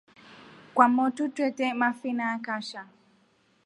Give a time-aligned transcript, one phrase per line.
[0.75, 2.81] Kwamotru twete mafina akasha.